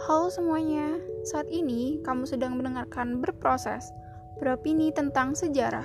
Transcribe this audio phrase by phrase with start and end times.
[0.00, 0.96] Halo semuanya,
[1.28, 3.92] saat ini kamu sedang mendengarkan Berproses,
[4.40, 5.84] beropini tentang sejarah.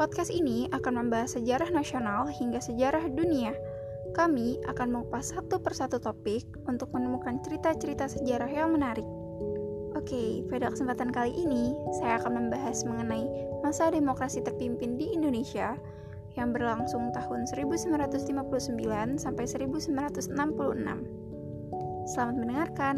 [0.00, 3.52] Podcast ini akan membahas sejarah nasional hingga sejarah dunia.
[4.16, 9.04] Kami akan mengupas satu persatu topik untuk menemukan cerita-cerita sejarah yang menarik.
[9.92, 13.28] Oke, pada kesempatan kali ini, saya akan membahas mengenai
[13.60, 15.76] masa demokrasi terpimpin di Indonesia
[16.40, 20.32] yang berlangsung tahun 1959 sampai 1966.
[22.04, 22.96] Selamat mendengarkan.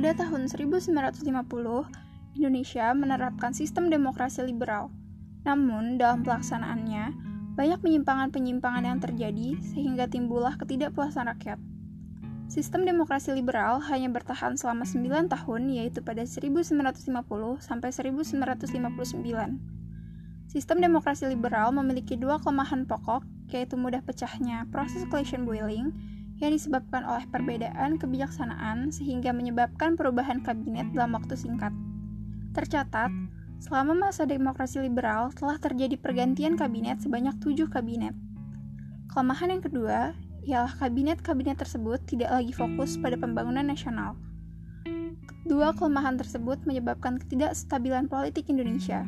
[0.00, 0.96] Pada tahun 1950,
[2.32, 4.88] Indonesia menerapkan sistem demokrasi liberal.
[5.44, 7.12] Namun, dalam pelaksanaannya,
[7.52, 11.60] banyak penyimpangan-penyimpangan yang terjadi sehingga timbullah ketidakpuasan rakyat.
[12.48, 19.04] Sistem demokrasi liberal hanya bertahan selama 9 tahun yaitu pada 1950 sampai 1959.
[20.48, 23.20] Sistem demokrasi liberal memiliki dua kelemahan pokok,
[23.52, 25.92] yaitu mudah pecahnya proses coalition boiling
[26.40, 31.70] yang disebabkan oleh perbedaan kebijaksanaan sehingga menyebabkan perubahan kabinet dalam waktu singkat.
[32.56, 33.12] Tercatat,
[33.60, 38.16] selama masa demokrasi liberal telah terjadi pergantian kabinet sebanyak tujuh kabinet.
[39.12, 40.16] Kelemahan yang kedua
[40.48, 44.16] ialah kabinet-kabinet tersebut tidak lagi fokus pada pembangunan nasional.
[45.44, 49.04] Dua kelemahan tersebut menyebabkan ketidakstabilan politik Indonesia.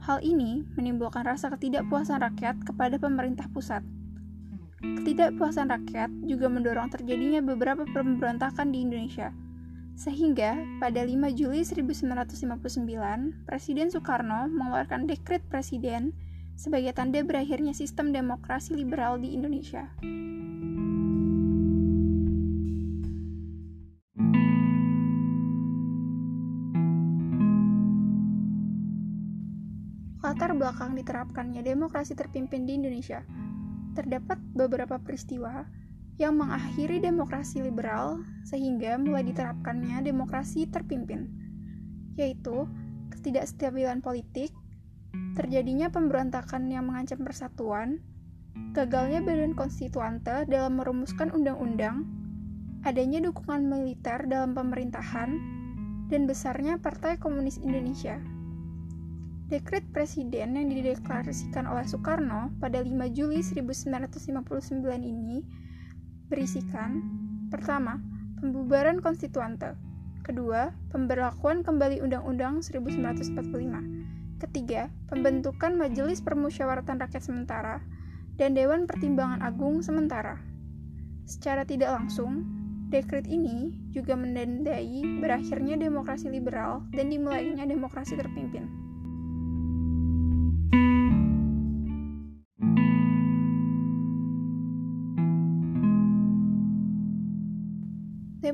[0.00, 3.84] Hal ini menimbulkan rasa ketidakpuasan rakyat kepada pemerintah pusat.
[4.80, 9.28] Ketidakpuasan rakyat juga mendorong terjadinya beberapa pemberontakan di Indonesia.
[9.92, 16.16] Sehingga, pada 5 Juli 1959, Presiden Soekarno mengeluarkan dekret presiden
[16.56, 19.84] sebagai tanda berakhirnya sistem demokrasi liberal di Indonesia.
[30.24, 33.20] Latar belakang diterapkannya demokrasi terpimpin di Indonesia–
[33.94, 35.66] terdapat beberapa peristiwa
[36.20, 41.32] yang mengakhiri demokrasi liberal sehingga mulai diterapkannya demokrasi terpimpin,
[42.20, 42.68] yaitu
[43.08, 44.52] ketidakstabilan politik,
[45.32, 48.04] terjadinya pemberontakan yang mengancam persatuan,
[48.76, 52.04] gagalnya badan konstituante dalam merumuskan undang-undang,
[52.84, 55.40] adanya dukungan militer dalam pemerintahan,
[56.12, 58.20] dan besarnya Partai Komunis Indonesia.
[59.50, 65.42] Dekret Presiden yang dideklarasikan oleh Soekarno pada 5 Juli 1959 ini
[66.30, 67.02] berisikan
[67.50, 67.98] Pertama,
[68.38, 69.74] pembubaran konstituante
[70.22, 77.82] Kedua, pemberlakuan kembali Undang-Undang 1945 Ketiga, pembentukan Majelis Permusyawaratan Rakyat Sementara
[78.38, 80.38] dan Dewan Pertimbangan Agung Sementara
[81.26, 82.46] Secara tidak langsung,
[82.94, 88.89] dekret ini juga menandai berakhirnya demokrasi liberal dan dimulainya demokrasi terpimpin.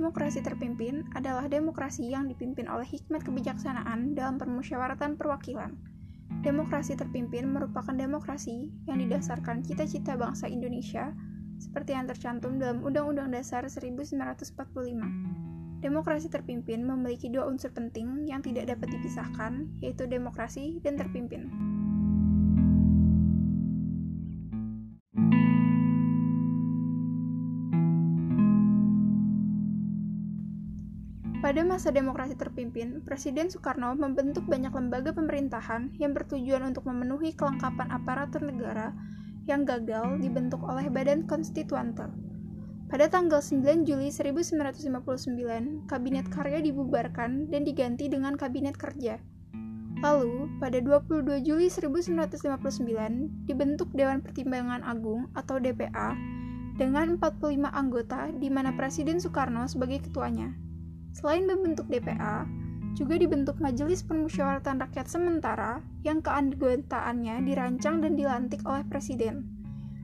[0.06, 5.74] Demokrasi terpimpin adalah demokrasi yang dipimpin oleh hikmat kebijaksanaan dalam permusyawaratan perwakilan.
[6.46, 11.10] Demokrasi terpimpin merupakan demokrasi yang didasarkan cita-cita bangsa Indonesia
[11.58, 14.14] seperti yang tercantum dalam Undang-Undang Dasar 1945.
[15.82, 21.65] Demokrasi terpimpin memiliki dua unsur penting yang tidak dapat dipisahkan, yaitu demokrasi dan terpimpin.
[31.56, 37.96] Pada masa demokrasi terpimpin, Presiden Soekarno membentuk banyak lembaga pemerintahan yang bertujuan untuk memenuhi kelengkapan
[37.96, 38.92] aparatur negara
[39.48, 42.12] yang gagal dibentuk oleh Badan Konstituante.
[42.92, 49.16] Pada tanggal 9 Juli 1959, Kabinet Karya dibubarkan dan diganti dengan Kabinet Kerja.
[50.04, 56.12] Lalu, pada 22 Juli 1959, dibentuk Dewan Pertimbangan Agung atau DPA
[56.76, 60.65] dengan 45 anggota di mana Presiden Soekarno sebagai ketuanya.
[61.16, 62.44] Selain membentuk DPA,
[62.92, 69.48] juga dibentuk Majelis Permusyawaratan Rakyat Sementara yang keanggotaannya dirancang dan dilantik oleh Presiden.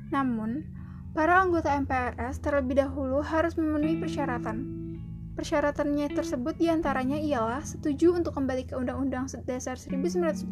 [0.09, 0.65] Namun,
[1.13, 4.81] para anggota MPRS terlebih dahulu harus memenuhi persyaratan.
[5.37, 10.49] Persyaratannya tersebut di antaranya ialah setuju untuk kembali ke Undang-Undang Dasar 1945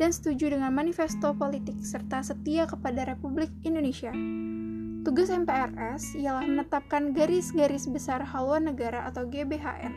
[0.00, 4.12] dan setuju dengan manifesto politik serta setia kepada Republik Indonesia.
[5.06, 9.94] Tugas MPRS ialah menetapkan garis-garis besar haluan negara atau GBHN.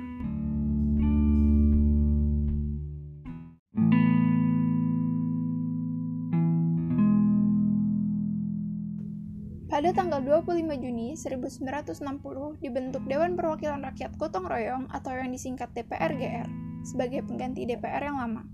[9.72, 16.46] Pada tanggal 25 Juni 1960 dibentuk Dewan Perwakilan Rakyat Gotong Royong atau yang disingkat DPRGR
[16.86, 18.46] sebagai pengganti DPR yang lama.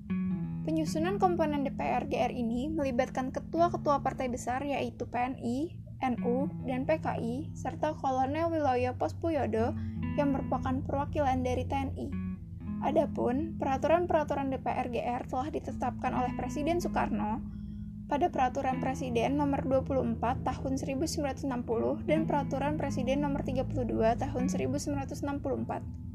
[0.64, 7.98] Penyusunan komponen DPR GR ini melibatkan ketua-ketua partai besar yaitu PNI, NU, dan PKI, serta
[7.98, 9.74] Kolonel Wiloyo Pospuyodo
[10.18, 12.08] yang merupakan perwakilan dari TNI.
[12.86, 17.42] Adapun peraturan-peraturan DPR GR telah ditetapkan oleh Presiden Soekarno
[18.08, 21.50] pada Peraturan Presiden Nomor 24 Tahun 1960
[22.08, 23.84] dan Peraturan Presiden Nomor 32
[24.22, 26.08] Tahun 1964.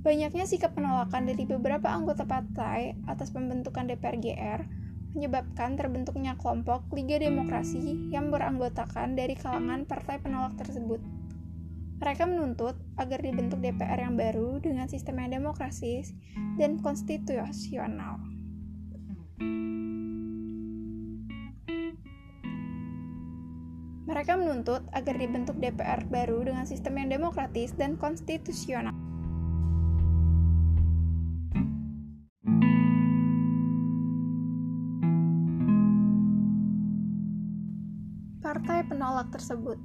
[0.00, 4.60] Banyaknya sikap penolakan dari beberapa anggota partai atas pembentukan DPR GR
[5.16, 11.02] menyebabkan terbentuknya kelompok Liga Demokrasi yang beranggotakan dari kalangan partai penolak tersebut.
[12.00, 16.16] Mereka menuntut agar dibentuk DPR yang baru dengan sistem yang demokrasis
[16.56, 18.20] dan konstitusional.
[24.10, 28.99] Mereka menuntut agar dibentuk DPR baru dengan sistem yang demokratis dan konstitusional.
[38.50, 39.78] Partai penolak tersebut.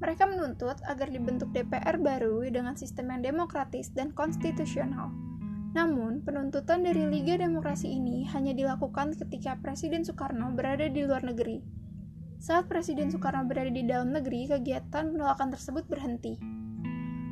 [0.00, 5.12] Mereka menuntut agar dibentuk DPR baru dengan sistem yang demokratis dan konstitusional.
[5.76, 11.60] Namun, penuntutan dari Liga Demokrasi ini hanya dilakukan ketika Presiden Soekarno berada di luar negeri.
[12.40, 16.40] Saat Presiden Soekarno berada di dalam negeri, kegiatan penolakan tersebut berhenti.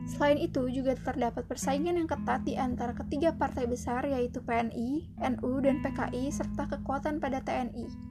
[0.05, 5.53] Selain itu, juga terdapat persaingan yang ketat di antara ketiga partai besar yaitu PNI, NU,
[5.65, 8.06] dan PKI serta kekuatan pada TNI.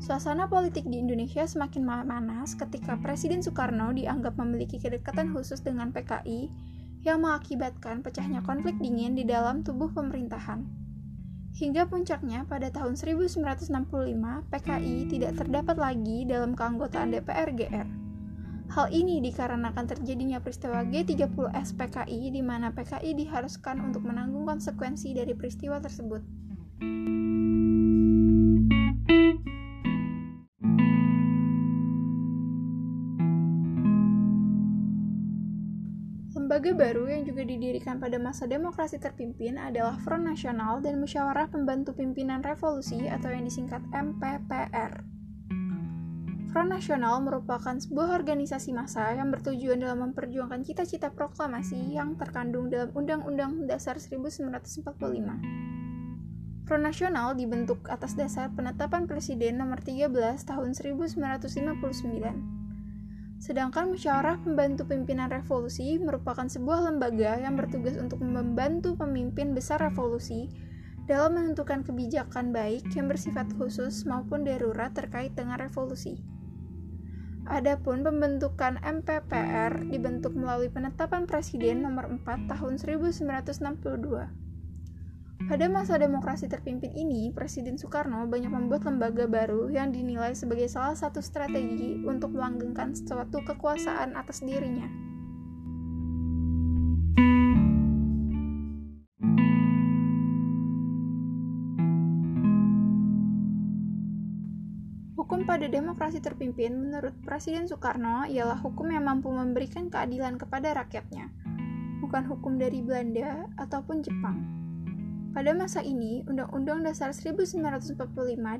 [0.00, 6.48] Suasana politik di Indonesia semakin memanas ketika Presiden Soekarno dianggap memiliki kedekatan khusus dengan PKI
[7.04, 10.64] yang mengakibatkan pecahnya konflik dingin di dalam tubuh pemerintahan.
[11.52, 13.44] Hingga puncaknya pada tahun 1965,
[14.48, 17.88] PKI tidak terdapat lagi dalam keanggotaan DPR GR.
[18.72, 25.36] Hal ini dikarenakan terjadinya peristiwa G30S PKI di mana PKI diharuskan untuk menanggung konsekuensi dari
[25.36, 26.24] peristiwa tersebut.
[36.60, 41.96] Lembaga baru yang juga didirikan pada masa demokrasi terpimpin adalah Front Nasional dan Musyawarah Pembantu
[41.96, 45.00] Pimpinan Revolusi atau yang disingkat MPPR.
[46.52, 52.92] Front Nasional merupakan sebuah organisasi massa yang bertujuan dalam memperjuangkan cita-cita proklamasi yang terkandung dalam
[52.92, 54.52] Undang-Undang Dasar 1945.
[56.68, 60.12] Front Nasional dibentuk atas dasar penetapan Presiden nomor 13
[60.44, 62.59] tahun 1959
[63.40, 70.52] Sedangkan musyawarah pembantu pimpinan revolusi merupakan sebuah lembaga yang bertugas untuk membantu pemimpin besar revolusi
[71.08, 76.20] dalam menentukan kebijakan baik yang bersifat khusus maupun darurat terkait dengan revolusi.
[77.48, 84.49] Adapun pembentukan MPPR dibentuk melalui penetapan Presiden nomor 4 tahun 1962.
[85.48, 90.92] Pada masa demokrasi terpimpin ini, Presiden Soekarno banyak membuat lembaga baru yang dinilai sebagai salah
[90.92, 94.84] satu strategi untuk melanggengkan suatu kekuasaan atas dirinya.
[105.16, 111.32] Hukum pada demokrasi terpimpin menurut Presiden Soekarno ialah hukum yang mampu memberikan keadilan kepada rakyatnya,
[112.04, 114.59] bukan hukum dari Belanda ataupun Jepang.
[115.30, 117.94] Pada masa ini, Undang-Undang Dasar 1945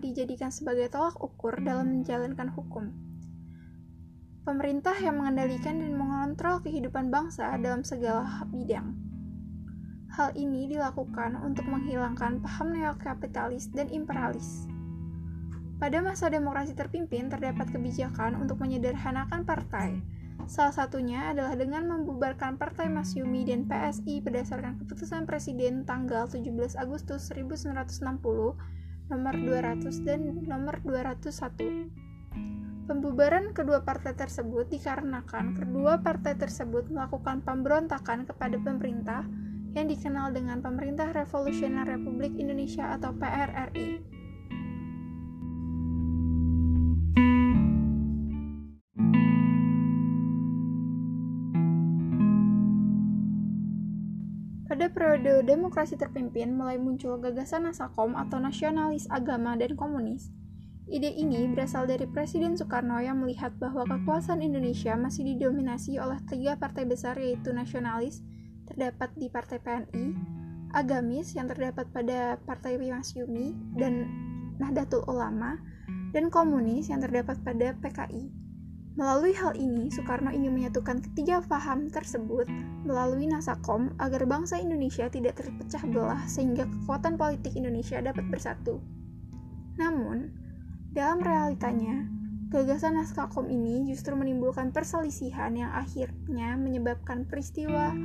[0.06, 2.94] dijadikan sebagai tolak ukur dalam menjalankan hukum.
[4.46, 8.94] Pemerintah yang mengendalikan dan mengontrol kehidupan bangsa dalam segala bidang.
[10.14, 14.70] Hal ini dilakukan untuk menghilangkan paham neokapitalis dan imperialis.
[15.82, 19.98] Pada masa demokrasi terpimpin, terdapat kebijakan untuk menyederhanakan partai,
[20.46, 27.28] Salah satunya adalah dengan membubarkan Partai Masyumi dan PSI berdasarkan keputusan Presiden tanggal 17 Agustus
[27.34, 28.00] 1960
[29.10, 31.90] nomor 200 dan nomor 201.
[32.86, 39.22] Pembubaran kedua partai tersebut dikarenakan kedua partai tersebut melakukan pemberontakan kepada pemerintah
[39.78, 44.02] yang dikenal dengan Pemerintah Revolusioner Republik Indonesia atau PRRI.
[54.80, 60.32] Pada periode demokrasi terpimpin, mulai muncul gagasan Nasakom atau nasionalis agama dan komunis.
[60.88, 66.56] Ide ini berasal dari Presiden Soekarno yang melihat bahwa kekuasaan Indonesia masih didominasi oleh tiga
[66.56, 68.24] partai besar yaitu nasionalis,
[68.72, 70.16] terdapat di Partai PNI,
[70.72, 74.08] agamis yang terdapat pada Partai Masyumi dan
[74.56, 75.60] Nahdlatul Ulama,
[76.16, 78.32] dan komunis yang terdapat pada PKI.
[79.00, 82.44] Melalui hal ini, Soekarno ingin menyatukan ketiga paham tersebut
[82.84, 88.76] melalui Nasakom agar bangsa Indonesia tidak terpecah belah sehingga kekuatan politik Indonesia dapat bersatu.
[89.80, 90.28] Namun,
[90.92, 92.12] dalam realitanya,
[92.52, 97.96] gagasan Nasakom ini justru menimbulkan perselisihan yang akhirnya menyebabkan peristiwa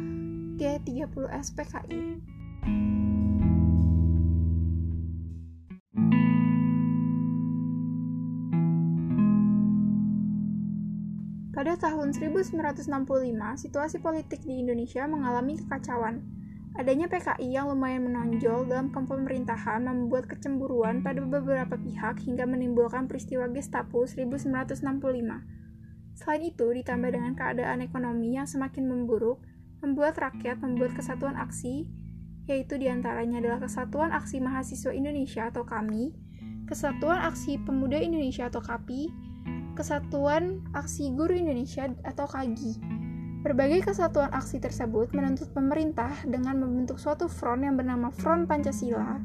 [0.56, 2.04] G30 SPKI.
[11.76, 12.88] Tahun 1965,
[13.60, 16.24] situasi politik di Indonesia mengalami kekacauan.
[16.80, 23.52] Adanya PKI yang lumayan menonjol dalam pemerintahan membuat kecemburuan pada beberapa pihak hingga menimbulkan peristiwa
[23.52, 26.16] Gestapo 1965.
[26.16, 29.44] Selain itu, ditambah dengan keadaan ekonomi yang semakin memburuk,
[29.84, 31.92] membuat rakyat membuat kesatuan aksi,
[32.48, 36.16] yaitu di antaranya adalah Kesatuan Aksi Mahasiswa Indonesia atau KAMI,
[36.72, 39.25] Kesatuan Aksi Pemuda Indonesia atau KAPI,
[39.76, 42.80] Kesatuan Aksi Guru Indonesia atau KAGI.
[43.44, 49.20] Berbagai kesatuan aksi tersebut menuntut pemerintah dengan membentuk suatu front yang bernama Front Pancasila.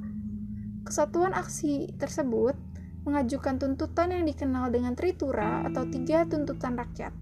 [0.82, 2.58] Kesatuan aksi tersebut
[3.06, 7.14] mengajukan tuntutan yang dikenal dengan Tritura atau tiga tuntutan rakyat.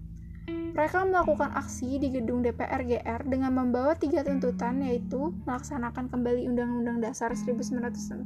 [0.49, 7.05] Mereka melakukan aksi di gedung DPR GR dengan membawa tiga tuntutan yaitu melaksanakan kembali Undang-Undang
[7.05, 8.25] Dasar 1945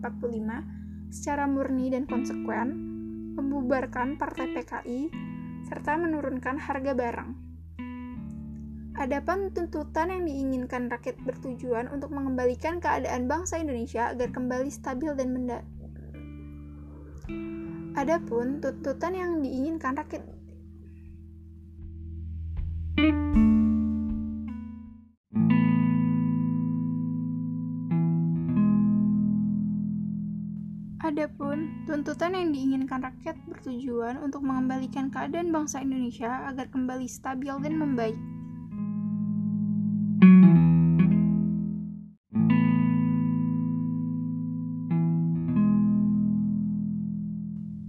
[1.11, 2.92] secara murni dan konsekuen,
[3.33, 5.09] membubarkan Partai PKI,
[5.65, 7.31] serta menurunkan harga barang.
[8.93, 15.33] Adapun tuntutan yang diinginkan rakyat bertujuan untuk mengembalikan keadaan bangsa Indonesia agar kembali stabil dan
[15.33, 15.65] menda
[17.93, 20.21] Adapun tuntutan yang diinginkan rakyat
[31.13, 37.77] Adapun, tuntutan yang diinginkan rakyat bertujuan untuk mengembalikan keadaan bangsa Indonesia agar kembali stabil dan
[37.77, 38.17] membaik.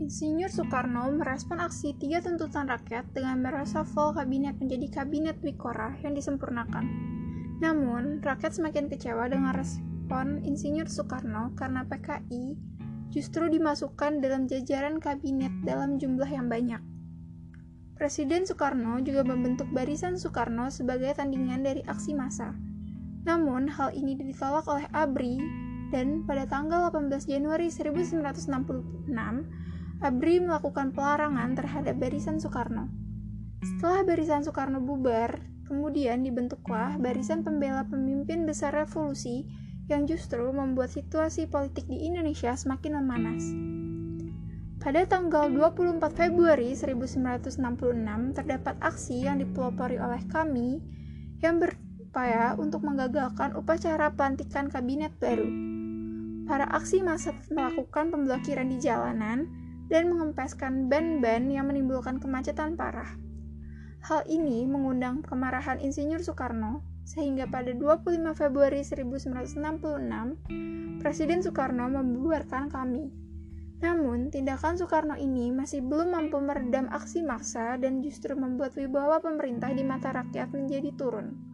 [0.05, 6.85] Insinyur Soekarno merespon aksi tiga tuntutan rakyat dengan meresafel kabinet menjadi kabinet Wikora yang disempurnakan.
[7.65, 12.74] Namun, rakyat semakin kecewa dengan respon Insinyur Soekarno karena PKI
[13.15, 16.83] justru dimasukkan dalam jajaran kabinet dalam jumlah yang banyak.
[17.95, 22.51] Presiden Soekarno juga membentuk Barisan Soekarno sebagai tandingan dari aksi massa.
[23.23, 25.39] Namun, hal ini ditolak oleh ABRI
[25.95, 29.07] dan pada tanggal 18 Januari 1966,
[30.03, 32.91] ABRI melakukan pelarangan terhadap Barisan Soekarno.
[33.63, 35.39] Setelah Barisan Soekarno bubar,
[35.71, 39.47] kemudian dibentuklah Barisan Pembela Pemimpin Besar Revolusi
[39.89, 43.45] yang justru membuat situasi politik di Indonesia semakin memanas.
[44.85, 47.57] Pada tanggal 24 Februari 1966
[48.37, 50.81] terdapat aksi yang dipelopori oleh kami
[51.41, 55.49] yang berupaya untuk menggagalkan upacara pelantikan kabinet baru.
[56.45, 59.49] Para aksi massa melakukan pemblokiran di jalanan
[59.89, 63.17] dan mengempeskan ban-ban yang menimbulkan kemacetan parah.
[64.05, 73.13] Hal ini mengundang kemarahan Insinyur Soekarno sehingga pada 25 Februari 1966, Presiden Soekarno membubarkan kami.
[73.85, 79.69] Namun, tindakan Soekarno ini masih belum mampu meredam aksi massa dan justru membuat wibawa pemerintah
[79.77, 81.54] di mata rakyat menjadi turun.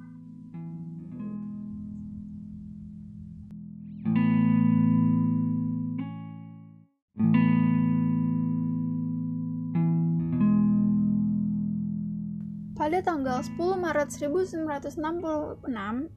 [12.91, 13.55] Pada tanggal 10
[13.87, 15.63] Maret 1966,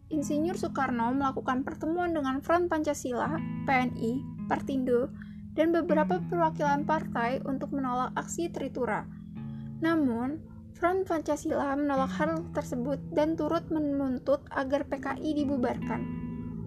[0.09, 3.37] Insinyur Soekarno melakukan pertemuan dengan Front Pancasila,
[3.69, 5.13] PNI, Partindo,
[5.53, 9.05] dan beberapa perwakilan partai untuk menolak aksi Tritura.
[9.85, 10.41] Namun,
[10.73, 16.01] Front Pancasila menolak hal tersebut dan turut menuntut agar PKI dibubarkan.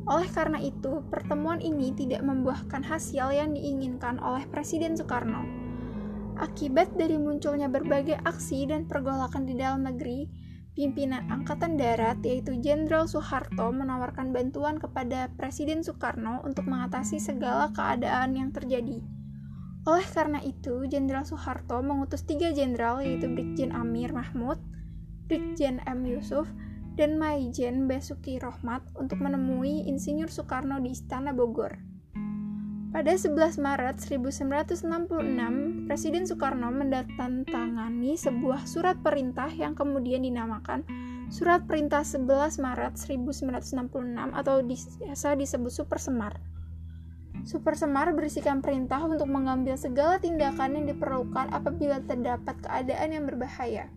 [0.07, 5.66] Oleh karena itu, pertemuan ini tidak membuahkan hasil yang diinginkan oleh Presiden Soekarno.
[6.37, 10.29] Akibat dari munculnya berbagai aksi dan pergolakan di dalam negeri,
[10.77, 18.37] pimpinan Angkatan Darat yaitu Jenderal Soeharto menawarkan bantuan kepada Presiden Soekarno untuk mengatasi segala keadaan
[18.37, 19.01] yang terjadi.
[19.89, 24.61] Oleh karena itu, Jenderal Soeharto mengutus tiga jenderal yaitu Brigjen Amir Mahmud,
[25.33, 26.05] Brigjen M.
[26.05, 26.45] Yusuf,
[27.01, 31.96] dan Maijen Basuki Rohmat untuk menemui Insinyur Soekarno di Istana Bogor.
[32.97, 34.89] Pada 11 Maret 1966,
[35.85, 40.81] Presiden Soekarno mendatangani sebuah surat perintah yang kemudian dinamakan
[41.29, 43.93] Surat Perintah 11 Maret 1966
[44.33, 46.41] atau biasa disebut Super Semar.
[47.45, 53.93] Super Semar berisikan perintah untuk mengambil segala tindakan yang diperlukan apabila terdapat keadaan yang berbahaya.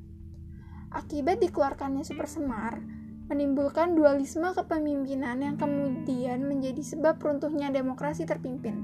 [0.91, 2.83] Akibat dikeluarkannya Super Semar,
[3.29, 8.81] menimbulkan dualisme kepemimpinan yang kemudian menjadi sebab runtuhnya demokrasi terpimpin.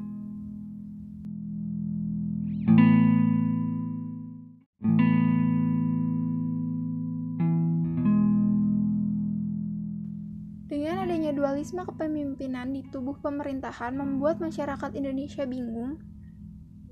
[10.69, 15.97] Dengan adanya dualisme kepemimpinan di tubuh pemerintahan membuat masyarakat Indonesia bingung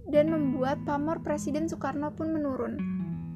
[0.10, 2.93] dan membuat pamor Presiden Soekarno pun menurun.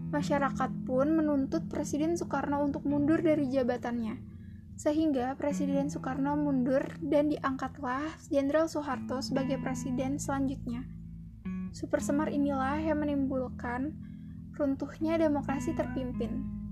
[0.08, 4.16] Masyarakat pun menuntut Presiden Soekarno untuk mundur dari jabatannya.
[4.80, 10.88] Sehingga Presiden Soekarno mundur dan diangkatlah Jenderal Soeharto sebagai presiden selanjutnya.
[11.76, 13.92] Super Semar inilah yang menimbulkan
[14.56, 16.67] runtuhnya demokrasi terpimpin.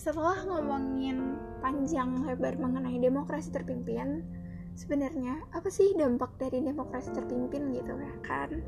[0.00, 4.24] Setelah ngomongin panjang lebar mengenai demokrasi terpimpin,
[4.72, 8.64] sebenarnya apa sih dampak dari demokrasi terpimpin gitu ya kan?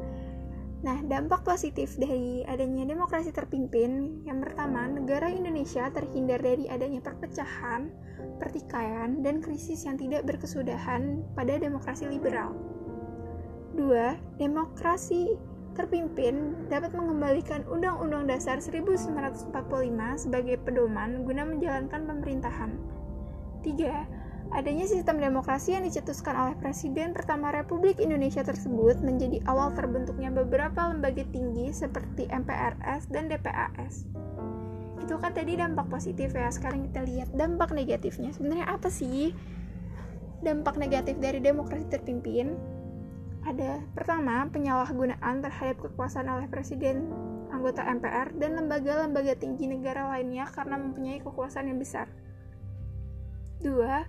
[0.85, 7.89] Nah, dampak positif dari adanya demokrasi terpimpin yang pertama, negara Indonesia terhindar dari adanya perpecahan,
[8.37, 12.53] pertikaian, dan krisis yang tidak berkesudahan pada demokrasi liberal.
[13.73, 15.33] Dua, demokrasi
[15.73, 19.52] terpimpin dapat mengembalikan Undang-Undang Dasar 1945
[20.17, 22.71] sebagai pedoman guna menjalankan pemerintahan.
[23.64, 24.52] 3.
[24.52, 30.93] Adanya sistem demokrasi yang dicetuskan oleh Presiden pertama Republik Indonesia tersebut menjadi awal terbentuknya beberapa
[30.93, 34.05] lembaga tinggi seperti MPRS dan DPAS.
[35.00, 38.29] Itu kan tadi dampak positif ya, sekarang kita lihat dampak negatifnya.
[38.37, 39.33] Sebenarnya apa sih
[40.45, 42.52] dampak negatif dari demokrasi terpimpin?
[43.43, 47.11] Ada pertama, penyalahgunaan terhadap kekuasaan oleh presiden,
[47.51, 52.07] anggota MPR, dan lembaga-lembaga tinggi negara lainnya karena mempunyai kekuasaan yang besar.
[53.59, 54.07] Dua,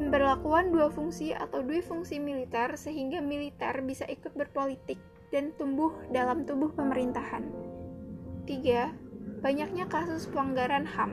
[0.00, 4.96] pemberlakuan dua fungsi atau dua fungsi militer sehingga militer bisa ikut berpolitik
[5.28, 7.44] dan tumbuh dalam tubuh pemerintahan.
[8.48, 8.96] Tiga,
[9.44, 11.12] banyaknya kasus pelanggaran HAM.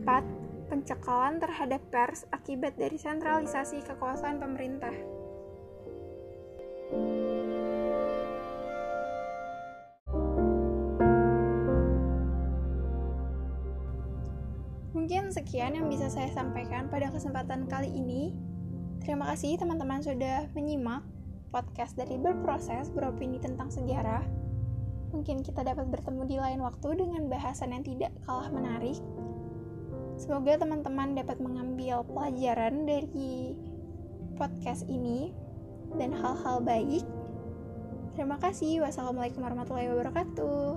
[0.00, 0.24] Empat,
[0.68, 5.19] pencekalan terhadap pers akibat dari sentralisasi kekuasaan pemerintah.
[15.00, 18.36] Mungkin sekian yang bisa saya sampaikan pada kesempatan kali ini.
[19.00, 21.00] Terima kasih teman-teman sudah menyimak
[21.48, 24.20] podcast dari Berproses Beropini tentang sejarah.
[25.16, 29.00] Mungkin kita dapat bertemu di lain waktu dengan bahasan yang tidak kalah menarik.
[30.20, 33.56] Semoga teman-teman dapat mengambil pelajaran dari
[34.36, 35.32] podcast ini
[35.96, 37.08] dan hal-hal baik.
[38.20, 38.84] Terima kasih.
[38.84, 40.76] Wassalamualaikum warahmatullahi wabarakatuh.